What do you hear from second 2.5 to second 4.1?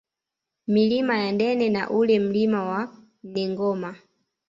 wa Nengoma